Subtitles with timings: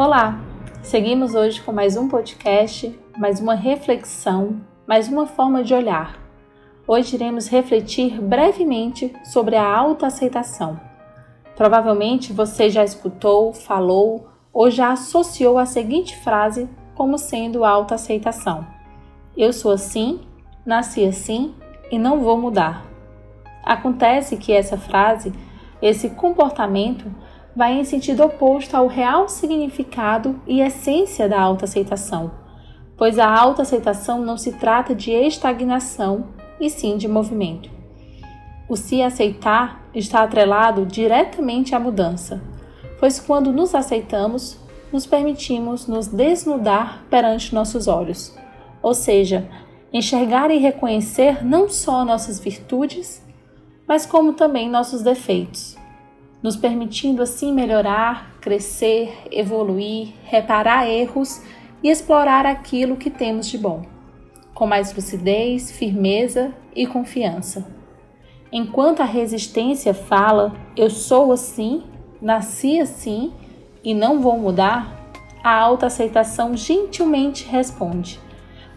[0.00, 0.40] Olá!
[0.82, 6.18] Seguimos hoje com mais um podcast, mais uma reflexão, mais uma forma de olhar.
[6.88, 10.80] Hoje iremos refletir brevemente sobre a autoaceitação.
[11.54, 18.66] Provavelmente você já escutou, falou ou já associou a seguinte frase como sendo autoaceitação:
[19.36, 20.22] Eu sou assim,
[20.64, 21.54] nasci assim
[21.90, 22.86] e não vou mudar.
[23.62, 25.30] Acontece que essa frase,
[25.82, 27.04] esse comportamento,
[27.54, 32.30] vai em sentido oposto ao real significado e essência da autoaceitação,
[32.96, 36.26] pois a autoaceitação não se trata de estagnação,
[36.60, 37.70] e sim de movimento.
[38.68, 42.40] O se aceitar está atrelado diretamente à mudança,
[43.00, 44.58] pois quando nos aceitamos,
[44.92, 48.36] nos permitimos nos desnudar perante nossos olhos,
[48.82, 49.48] ou seja,
[49.92, 53.24] enxergar e reconhecer não só nossas virtudes,
[53.88, 55.76] mas como também nossos defeitos,
[56.42, 61.42] nos permitindo assim melhorar, crescer, evoluir, reparar erros
[61.82, 63.82] e explorar aquilo que temos de bom,
[64.54, 67.66] com mais lucidez, firmeza e confiança.
[68.52, 71.84] Enquanto a resistência fala, eu sou assim,
[72.20, 73.32] nasci assim
[73.84, 74.98] e não vou mudar,
[75.42, 78.18] a autoaceitação gentilmente responde: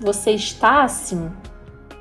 [0.00, 1.30] Você está assim,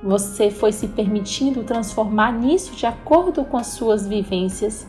[0.04, 4.88] você foi se permitindo transformar nisso de acordo com as suas vivências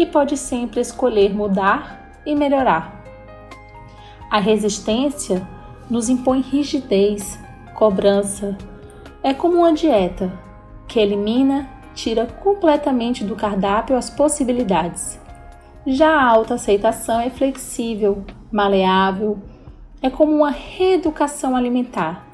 [0.00, 3.04] e pode sempre escolher mudar e melhorar.
[4.30, 5.46] A resistência
[5.90, 7.38] nos impõe rigidez,
[7.74, 8.56] cobrança.
[9.22, 10.32] É como uma dieta
[10.88, 15.20] que elimina, tira completamente do cardápio as possibilidades.
[15.86, 19.38] Já a autoaceitação é flexível, maleável,
[20.00, 22.26] é como uma reeducação alimentar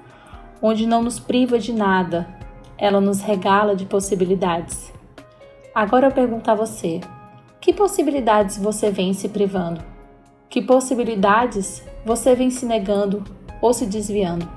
[0.63, 2.29] onde não nos priva de nada,
[2.79, 4.93] ela nos regala de possibilidades.
[5.75, 7.01] Agora eu pergunto a você:
[7.61, 9.83] que possibilidades você vem se privando?
[10.49, 13.25] Que possibilidades você vem se negando
[13.61, 14.49] ou se desviando?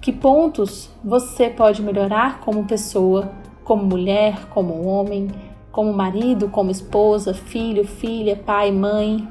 [0.00, 3.32] Que pontos você pode melhorar como pessoa,
[3.64, 5.28] como mulher, como homem,
[5.70, 9.28] como marido, como esposa, filho, filha, pai, mãe?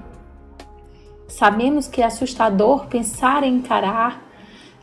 [1.28, 4.28] Sabemos que é assustador pensar em encarar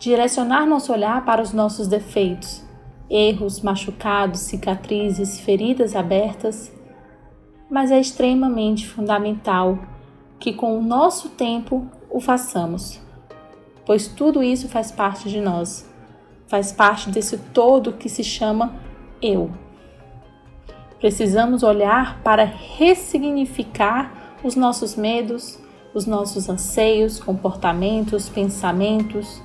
[0.05, 2.63] direcionar nosso olhar para os nossos defeitos,
[3.09, 6.71] erros, machucados, cicatrizes, feridas abertas,
[7.71, 9.79] mas é extremamente fundamental
[10.39, 13.01] que com o nosso tempo o façamos,
[13.87, 15.89] pois tudo isso faz parte de nós,
[16.47, 18.75] faz parte desse todo que se chama
[19.21, 19.51] eu.
[20.99, 25.59] Precisamos olhar para ressignificar os nossos medos,
[25.93, 29.43] os nossos anseios, comportamentos, pensamentos,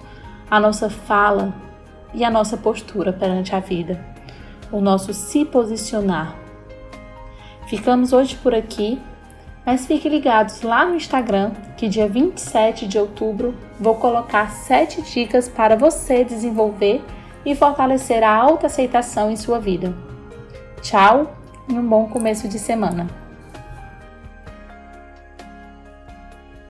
[0.50, 1.54] a nossa fala
[2.14, 4.04] e a nossa postura perante a vida,
[4.72, 6.49] o nosso se posicionar.
[7.70, 9.00] Ficamos hoje por aqui,
[9.64, 15.48] mas fiquem ligados lá no Instagram que dia 27 de outubro vou colocar 7 dicas
[15.48, 17.00] para você desenvolver
[17.46, 19.94] e fortalecer a autoaceitação em sua vida.
[20.82, 21.36] Tchau
[21.70, 23.29] e um bom começo de semana!